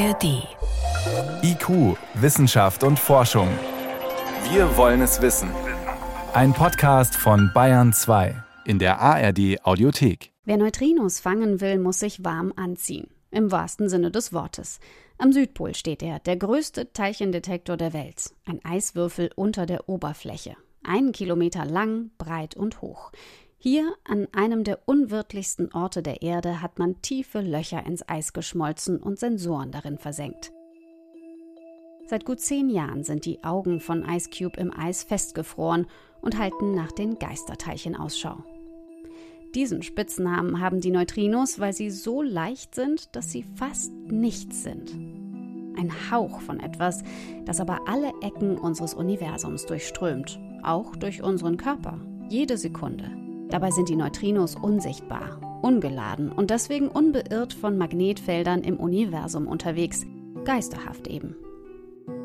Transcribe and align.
ARD. 0.00 0.48
IQ, 1.42 1.98
Wissenschaft 2.14 2.84
und 2.84 2.98
Forschung. 2.98 3.48
Wir 4.50 4.74
wollen 4.78 5.02
es 5.02 5.20
wissen. 5.20 5.50
Ein 6.32 6.54
Podcast 6.54 7.14
von 7.14 7.50
Bayern 7.52 7.92
2 7.92 8.34
in 8.64 8.78
der 8.78 8.98
ARD 8.98 9.62
Audiothek. 9.62 10.32
Wer 10.46 10.56
Neutrinos 10.56 11.20
fangen 11.20 11.60
will, 11.60 11.78
muss 11.78 12.00
sich 12.00 12.24
warm 12.24 12.54
anziehen. 12.56 13.08
Im 13.30 13.52
wahrsten 13.52 13.90
Sinne 13.90 14.10
des 14.10 14.32
Wortes. 14.32 14.80
Am 15.18 15.34
Südpol 15.34 15.74
steht 15.74 16.02
er, 16.02 16.18
der 16.18 16.36
größte 16.38 16.94
Teilchendetektor 16.94 17.76
der 17.76 17.92
Welt. 17.92 18.30
Ein 18.46 18.64
Eiswürfel 18.64 19.30
unter 19.36 19.66
der 19.66 19.86
Oberfläche. 19.86 20.56
Einen 20.82 21.12
Kilometer 21.12 21.66
lang, 21.66 22.10
breit 22.16 22.56
und 22.56 22.80
hoch. 22.80 23.12
Hier, 23.62 23.92
an 24.04 24.26
einem 24.32 24.64
der 24.64 24.78
unwirtlichsten 24.86 25.70
Orte 25.74 26.02
der 26.02 26.22
Erde, 26.22 26.62
hat 26.62 26.78
man 26.78 27.02
tiefe 27.02 27.42
Löcher 27.42 27.84
ins 27.84 28.08
Eis 28.08 28.32
geschmolzen 28.32 28.96
und 28.96 29.18
Sensoren 29.18 29.70
darin 29.70 29.98
versenkt. 29.98 30.50
Seit 32.06 32.24
gut 32.24 32.40
zehn 32.40 32.70
Jahren 32.70 33.04
sind 33.04 33.26
die 33.26 33.44
Augen 33.44 33.80
von 33.80 34.02
Ice 34.08 34.30
Cube 34.30 34.58
im 34.58 34.74
Eis 34.74 35.02
festgefroren 35.02 35.86
und 36.22 36.38
halten 36.38 36.74
nach 36.74 36.90
den 36.90 37.18
Geisterteilchen 37.18 37.96
Ausschau. 37.96 38.42
Diesen 39.54 39.82
Spitznamen 39.82 40.60
haben 40.60 40.80
die 40.80 40.90
Neutrinos, 40.90 41.60
weil 41.60 41.74
sie 41.74 41.90
so 41.90 42.22
leicht 42.22 42.74
sind, 42.74 43.14
dass 43.14 43.30
sie 43.30 43.44
fast 43.56 43.92
nichts 43.92 44.62
sind. 44.62 44.90
Ein 45.76 45.92
Hauch 46.10 46.40
von 46.40 46.60
etwas, 46.60 47.02
das 47.44 47.60
aber 47.60 47.80
alle 47.86 48.14
Ecken 48.22 48.56
unseres 48.56 48.94
Universums 48.94 49.66
durchströmt, 49.66 50.40
auch 50.62 50.96
durch 50.96 51.22
unseren 51.22 51.58
Körper, 51.58 52.00
jede 52.30 52.56
Sekunde. 52.56 53.19
Dabei 53.50 53.72
sind 53.72 53.88
die 53.88 53.96
Neutrinos 53.96 54.54
unsichtbar, 54.54 55.40
ungeladen 55.62 56.30
und 56.30 56.50
deswegen 56.50 56.88
unbeirrt 56.88 57.52
von 57.52 57.76
Magnetfeldern 57.76 58.62
im 58.62 58.78
Universum 58.78 59.48
unterwegs, 59.48 60.06
geisterhaft 60.44 61.08
eben. 61.08 61.34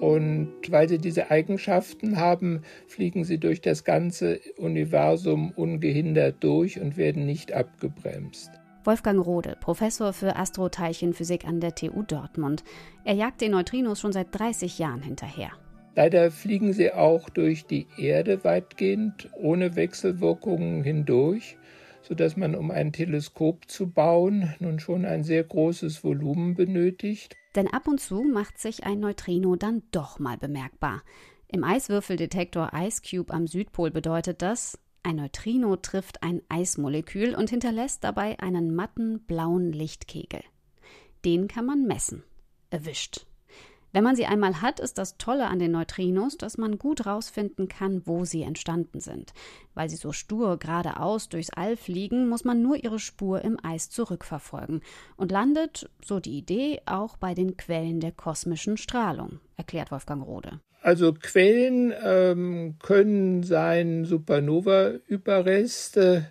Und 0.00 0.52
weil 0.68 0.90
sie 0.90 0.98
diese 0.98 1.30
Eigenschaften 1.30 2.18
haben, 2.18 2.60
fliegen 2.86 3.24
sie 3.24 3.38
durch 3.38 3.62
das 3.62 3.84
ganze 3.84 4.40
Universum 4.58 5.52
ungehindert 5.56 6.36
durch 6.40 6.78
und 6.78 6.98
werden 6.98 7.24
nicht 7.24 7.54
abgebremst. 7.54 8.50
Wolfgang 8.84 9.24
Rode, 9.24 9.56
Professor 9.58 10.12
für 10.12 10.36
Astroteilchenphysik 10.36 11.46
an 11.46 11.60
der 11.60 11.74
TU 11.74 12.02
Dortmund. 12.02 12.62
Er 13.04 13.14
jagt 13.14 13.40
den 13.40 13.52
Neutrinos 13.52 14.00
schon 14.00 14.12
seit 14.12 14.38
30 14.38 14.78
Jahren 14.78 15.02
hinterher. 15.02 15.50
Leider 15.96 16.30
fliegen 16.30 16.74
sie 16.74 16.92
auch 16.92 17.30
durch 17.30 17.64
die 17.64 17.86
Erde 17.96 18.44
weitgehend 18.44 19.30
ohne 19.34 19.76
Wechselwirkungen 19.76 20.84
hindurch, 20.84 21.56
sodass 22.02 22.36
man, 22.36 22.54
um 22.54 22.70
ein 22.70 22.92
Teleskop 22.92 23.68
zu 23.70 23.88
bauen, 23.88 24.54
nun 24.60 24.78
schon 24.78 25.06
ein 25.06 25.24
sehr 25.24 25.42
großes 25.42 26.04
Volumen 26.04 26.54
benötigt. 26.54 27.34
Denn 27.54 27.68
ab 27.68 27.88
und 27.88 27.98
zu 27.98 28.22
macht 28.22 28.58
sich 28.58 28.84
ein 28.84 29.00
Neutrino 29.00 29.56
dann 29.56 29.84
doch 29.90 30.18
mal 30.18 30.36
bemerkbar. 30.36 31.02
Im 31.48 31.64
Eiswürfeldetektor 31.64 32.72
Ice 32.74 33.00
Cube 33.00 33.32
am 33.32 33.46
Südpol 33.46 33.90
bedeutet 33.90 34.42
das, 34.42 34.78
ein 35.02 35.16
Neutrino 35.16 35.76
trifft 35.76 36.22
ein 36.22 36.42
Eismolekül 36.50 37.34
und 37.34 37.48
hinterlässt 37.48 38.04
dabei 38.04 38.38
einen 38.38 38.74
matten 38.74 39.20
blauen 39.20 39.72
Lichtkegel. 39.72 40.42
Den 41.24 41.48
kann 41.48 41.64
man 41.64 41.86
messen. 41.86 42.22
Erwischt. 42.68 43.24
Wenn 43.92 44.04
man 44.04 44.16
sie 44.16 44.26
einmal 44.26 44.60
hat, 44.60 44.80
ist 44.80 44.98
das 44.98 45.16
Tolle 45.16 45.46
an 45.46 45.58
den 45.58 45.72
Neutrinos, 45.72 46.36
dass 46.36 46.58
man 46.58 46.78
gut 46.78 47.06
rausfinden 47.06 47.68
kann, 47.68 48.02
wo 48.04 48.24
sie 48.24 48.42
entstanden 48.42 49.00
sind. 49.00 49.32
Weil 49.74 49.88
sie 49.88 49.96
so 49.96 50.12
stur 50.12 50.58
geradeaus 50.58 51.28
durchs 51.28 51.50
All 51.50 51.76
fliegen, 51.76 52.28
muss 52.28 52.44
man 52.44 52.62
nur 52.62 52.76
ihre 52.76 52.98
Spur 52.98 53.42
im 53.42 53.58
Eis 53.62 53.88
zurückverfolgen 53.88 54.82
und 55.16 55.32
landet, 55.32 55.88
so 56.04 56.20
die 56.20 56.36
Idee, 56.36 56.82
auch 56.86 57.16
bei 57.16 57.34
den 57.34 57.56
Quellen 57.56 58.00
der 58.00 58.12
kosmischen 58.12 58.76
Strahlung, 58.76 59.40
erklärt 59.56 59.90
Wolfgang 59.90 60.26
Rode. 60.26 60.60
Also 60.82 61.14
Quellen 61.14 61.94
ähm, 62.04 62.76
können 62.80 63.42
sein 63.42 64.04
Supernova-Überreste, 64.04 66.26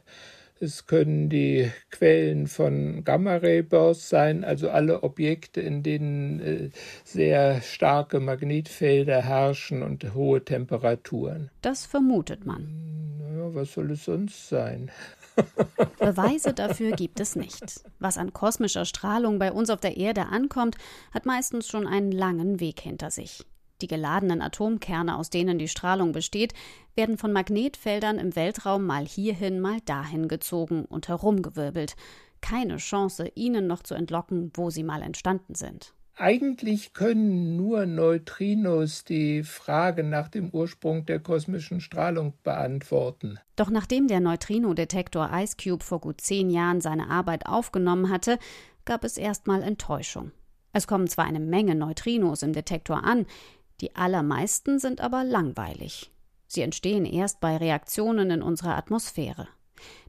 es 0.60 0.86
können 0.86 1.30
die 1.30 1.72
Quellen 1.92 2.48
von 2.48 3.04
Gamma-Ray-Bursts 3.04 4.10
sein, 4.10 4.44
also 4.44 4.70
alle 4.70 5.04
Objekte, 5.04 5.62
in 5.62 5.84
denen 5.84 6.40
äh, 6.40 6.70
sehr 7.04 7.62
starke 7.62 8.20
Magnetfelder 8.20 9.22
herrschen 9.22 9.84
und 9.84 10.14
hohe 10.14 10.44
Temperaturen. 10.44 11.50
Das 11.62 11.86
vermutet 11.86 12.46
man. 12.46 13.18
Naja, 13.20 13.54
was 13.54 13.74
soll 13.74 13.92
es 13.92 14.06
sonst 14.06 14.50
sein? 14.50 14.92
Beweise 16.00 16.54
dafür 16.54 16.92
gibt 16.92 17.20
es 17.20 17.36
nicht. 17.36 17.84
Was 18.00 18.18
an 18.18 18.32
kosmischer 18.32 18.86
Strahlung 18.86 19.40
bei 19.40 19.52
uns 19.52 19.70
auf 19.70 19.82
der 19.82 19.98
Erde 19.98 20.28
ankommt, 20.28 20.78
hat 21.14 21.26
meistens 21.26 21.68
schon 21.68 21.88
einen 21.88 22.12
langen 22.12 22.60
Weg 22.60 22.80
hinter 22.80 23.12
sich. 23.12 23.46
Die 23.82 23.88
geladenen 23.88 24.42
Atomkerne, 24.42 25.18
aus 25.18 25.30
denen 25.30 25.58
die 25.60 25.68
Strahlung 25.68 26.12
besteht, 26.12 26.54
werden 26.96 27.18
von 27.18 27.34
Magnetfeldern 27.34 28.20
im 28.20 28.36
Weltraum 28.36 28.86
mal 28.86 29.06
hierhin, 29.06 29.60
mal 29.60 29.80
dahin 29.86 30.28
gezogen 30.28 30.86
und 30.86 31.08
herumgewirbelt. 31.08 31.96
Keine 32.42 32.78
Chance, 32.78 33.32
ihnen 33.36 33.68
noch 33.68 33.84
zu 33.84 33.96
entlocken, 33.96 34.52
wo 34.54 34.70
sie 34.70 34.84
mal 34.84 35.02
entstanden 35.02 35.56
sind. 35.56 35.94
Eigentlich 36.18 36.94
können 36.94 37.58
nur 37.58 37.86
Neutrinos 37.86 39.04
die 39.04 39.44
Frage 39.44 40.02
nach 40.02 40.30
dem 40.30 40.50
Ursprung 40.50 41.06
der 41.06 41.20
kosmischen 41.20 41.82
Strahlung 41.82 42.34
beantworten. 42.44 43.38
Doch 43.58 43.70
nachdem 43.70 44.08
der 44.08 44.22
Neutrino-Detektor 44.22 45.30
IceCube 45.34 45.84
vor 45.84 46.00
gut 46.00 46.22
zehn 46.22 46.50
Jahren 46.50 46.80
seine 46.80 47.10
Arbeit 47.10 47.48
aufgenommen 47.48 48.10
hatte, 48.10 48.40
gab 48.86 49.04
es 49.04 49.18
erstmal 49.18 49.62
Enttäuschung. 49.62 50.32
Es 50.72 50.88
kommen 50.88 51.08
zwar 51.08 51.26
eine 51.26 51.42
Menge 51.42 51.76
Neutrinos 51.76 52.44
im 52.44 52.54
Detektor 52.54 53.04
an, 53.04 53.26
die 53.82 53.96
allermeisten 53.96 54.80
sind 54.80 55.02
aber 55.02 55.24
langweilig. 55.24 56.12
Sie 56.48 56.62
entstehen 56.62 57.06
erst 57.06 57.40
bei 57.40 57.58
Reaktionen 57.58 58.32
in 58.32 58.42
unserer 58.42 58.76
Atmosphäre. 58.78 59.48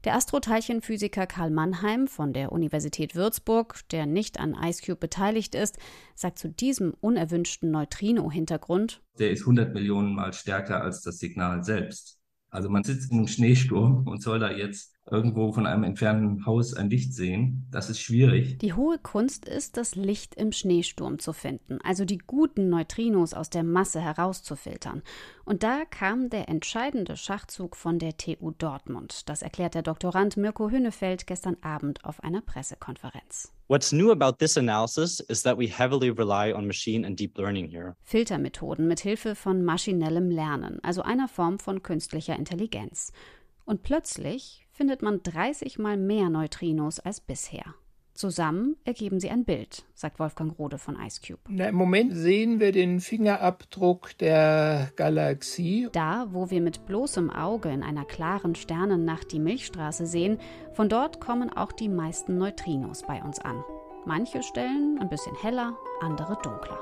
Der 0.05 0.15
Astroteilchenphysiker 0.15 1.27
Karl 1.27 1.51
Mannheim 1.51 2.07
von 2.07 2.31
der 2.31 2.51
Universität 2.51 3.15
Würzburg, 3.15 3.81
der 3.91 4.05
nicht 4.05 4.39
an 4.39 4.55
IceCube 4.55 4.99
beteiligt 4.99 5.55
ist, 5.55 5.77
sagt 6.15 6.39
zu 6.39 6.49
diesem 6.49 6.93
unerwünschten 7.01 7.69
Neutrino-Hintergrund: 7.71 9.01
Der 9.19 9.31
ist 9.31 9.41
100 9.41 9.73
Millionen 9.73 10.15
Mal 10.15 10.33
stärker 10.33 10.81
als 10.81 11.01
das 11.01 11.19
Signal 11.19 11.63
selbst. 11.63 12.17
Also 12.49 12.69
man 12.69 12.83
sitzt 12.83 13.11
in 13.11 13.17
einem 13.17 13.27
Schneesturm 13.27 14.07
und 14.07 14.21
soll 14.21 14.39
da 14.39 14.51
jetzt 14.51 14.96
irgendwo 15.09 15.51
von 15.51 15.65
einem 15.65 15.83
entfernten 15.83 16.45
Haus 16.45 16.73
ein 16.73 16.89
Licht 16.89 17.13
sehen. 17.13 17.67
Das 17.71 17.89
ist 17.89 17.99
schwierig. 17.99 18.59
Die 18.59 18.73
hohe 18.73 18.97
Kunst 18.97 19.47
ist, 19.47 19.77
das 19.77 19.95
Licht 19.95 20.35
im 20.35 20.51
Schneesturm 20.51 21.19
zu 21.19 21.33
finden, 21.33 21.79
also 21.83 22.05
die 22.05 22.17
guten 22.17 22.69
Neutrinos 22.69 23.33
aus 23.33 23.49
der 23.49 23.63
Masse 23.63 24.01
herauszufiltern. 24.01 25.01
Und 25.45 25.63
da 25.63 25.85
kam 25.85 26.29
der 26.29 26.49
entscheidende 26.49 27.15
Schachzug 27.15 27.75
von 27.75 27.99
der 27.99 28.17
TU 28.17 28.51
Dortmund. 28.51 29.29
Das 29.29 29.41
erklärt 29.41 29.75
der 29.75 29.83
Doktorand 29.83 30.37
Mirko 30.37 30.69
Hünnefeld 30.69 31.25
gestern 31.27 31.57
Abend 31.61 32.03
auf 32.03 32.23
einer 32.23 32.41
Pressekonferenz. 32.41 33.53
What's 33.69 33.91
new 33.91 34.11
about 34.11 34.37
this 34.39 34.57
analysis 34.57 35.19
is 35.19 35.43
that 35.43 35.57
we 35.57 35.67
heavily 35.67 36.09
rely 36.09 36.53
on 36.53 36.67
machine 36.67 37.05
and 37.05 37.19
deep 37.19 37.37
learning 37.37 37.67
here. 37.69 37.95
Filtermethoden 38.03 38.87
mit 38.87 39.01
Hilfe 39.01 39.35
von 39.35 39.63
maschinellem 39.63 40.29
Lernen, 40.29 40.79
also 40.83 41.01
einer 41.01 41.27
Form 41.27 41.59
von 41.59 41.83
künstlicher 41.83 42.37
Intelligenz. 42.37 43.11
Und 43.65 43.83
plötzlich 43.83 44.66
findet 44.77 45.01
man 45.01 45.23
30 45.23 45.79
mal 45.79 45.97
mehr 45.97 46.29
Neutrinos 46.29 46.99
als 46.99 47.19
bisher. 47.19 47.63
Zusammen 48.13 48.77
ergeben 48.83 49.19
sie 49.19 49.29
ein 49.29 49.43
Bild, 49.43 49.85
sagt 49.95 50.19
Wolfgang 50.19 50.57
Rode 50.57 50.77
von 50.77 50.95
IceCube. 50.99 51.41
Na, 51.49 51.69
Im 51.69 51.75
Moment 51.75 52.15
sehen 52.15 52.59
wir 52.59 52.71
den 52.71 52.99
Fingerabdruck 52.99 54.15
der 54.19 54.91
Galaxie. 54.95 55.87
Da, 55.93 56.27
wo 56.31 56.51
wir 56.51 56.61
mit 56.61 56.85
bloßem 56.85 57.31
Auge 57.31 57.69
in 57.69 57.81
einer 57.81 58.05
klaren 58.05 58.53
Sternennacht 58.53 59.31
die 59.31 59.39
Milchstraße 59.39 60.05
sehen, 60.05 60.39
von 60.73 60.89
dort 60.89 61.19
kommen 61.19 61.51
auch 61.51 61.71
die 61.71 61.89
meisten 61.89 62.37
Neutrinos 62.37 63.01
bei 63.01 63.21
uns 63.23 63.39
an. 63.39 63.63
Manche 64.05 64.43
Stellen 64.43 64.99
ein 64.99 65.09
bisschen 65.09 65.35
heller, 65.41 65.75
andere 66.01 66.37
dunkler. 66.43 66.77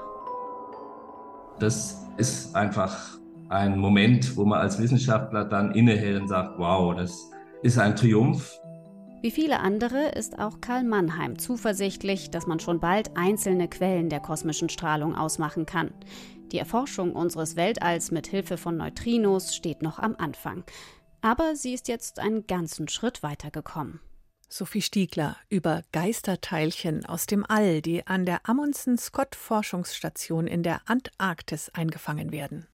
Das 1.59 2.05
ist 2.17 2.55
einfach 2.55 3.19
ein 3.47 3.79
Moment, 3.79 4.35
wo 4.35 4.43
man 4.43 4.59
als 4.59 4.79
Wissenschaftler 4.81 5.45
dann 5.45 5.71
innehält 5.71 6.21
und 6.21 6.27
sagt, 6.27 6.59
wow, 6.59 6.93
das 6.93 7.31
ist 7.65 7.79
ein 7.79 7.95
Triumph. 7.95 8.61
Wie 9.23 9.31
viele 9.31 9.59
andere 9.59 10.09
ist 10.09 10.37
auch 10.37 10.61
Karl 10.61 10.83
Mannheim 10.83 11.39
zuversichtlich, 11.39 12.29
dass 12.29 12.45
man 12.45 12.59
schon 12.59 12.79
bald 12.79 13.17
einzelne 13.17 13.67
Quellen 13.67 14.07
der 14.07 14.19
kosmischen 14.19 14.69
Strahlung 14.69 15.15
ausmachen 15.15 15.65
kann. 15.65 15.91
Die 16.51 16.59
Erforschung 16.59 17.13
unseres 17.13 17.55
Weltalls 17.55 18.11
mit 18.11 18.27
Hilfe 18.27 18.57
von 18.57 18.77
Neutrinos 18.77 19.55
steht 19.55 19.81
noch 19.81 19.97
am 19.97 20.15
Anfang. 20.19 20.63
Aber 21.21 21.55
sie 21.55 21.73
ist 21.73 21.87
jetzt 21.87 22.19
einen 22.19 22.45
ganzen 22.45 22.87
Schritt 22.87 23.23
weitergekommen. 23.23 23.99
Sophie 24.47 24.83
Stiegler 24.83 25.35
über 25.49 25.81
Geisterteilchen 25.91 27.03
aus 27.07 27.25
dem 27.25 27.43
All, 27.49 27.81
die 27.81 28.05
an 28.05 28.27
der 28.27 28.47
Amundsen 28.47 28.99
Scott 28.99 29.33
Forschungsstation 29.33 30.45
in 30.45 30.61
der 30.61 30.81
Antarktis 30.85 31.71
eingefangen 31.73 32.31
werden. 32.31 32.63